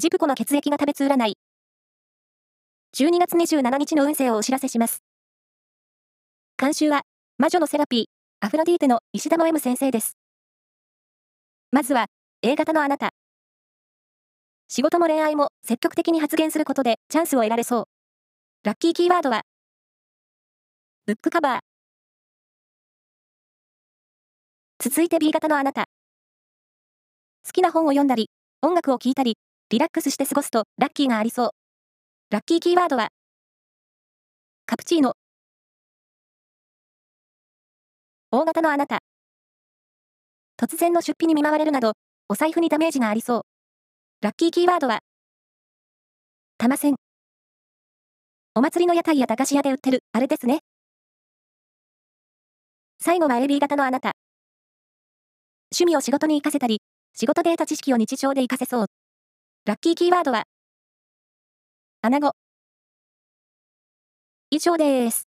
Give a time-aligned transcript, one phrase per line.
[0.00, 1.36] ジプコの血液が食べつ占い。
[2.96, 5.02] 12月27日の運勢をお知らせします。
[6.56, 7.02] 監修は、
[7.36, 8.04] 魔女のセラピー、
[8.38, 10.16] アフロディーテの石田の M 先生です。
[11.72, 12.06] まずは、
[12.42, 13.10] A 型のあなた。
[14.68, 17.84] 仕事も恋愛も積極的に発言することでチャンスを得られそう。
[18.62, 19.42] ラッキーキーワードは、
[21.06, 21.58] ブックカバー。
[24.78, 25.86] 続いて B 型のあなた。
[27.44, 28.30] 好きな本を読んだり、
[28.62, 29.36] 音楽を聴いたり、
[29.70, 31.50] リラックスして過ごすとラッキーがありそう。
[32.30, 33.10] ラッキーキーワードは、
[34.64, 35.12] カプチーノ。
[38.30, 39.00] 大型のあなた。
[40.56, 41.92] 突然の出費に見舞われるなど、
[42.30, 43.42] お財布にダメージがありそう。
[44.22, 45.00] ラッキーキーワードは、
[46.56, 46.94] 玉線。
[48.54, 50.60] お祭りの屋台や駄菓子屋で売ってる、あれですね。
[53.02, 54.12] 最後は AB 型のあなた。
[55.74, 56.80] 趣味を仕事に活かせたり、
[57.14, 58.86] 仕事で得た知識を日常で活かせそう。
[59.66, 60.44] ラッキーキーワードは、
[62.02, 62.32] アナゴ。
[64.50, 65.27] 以上です。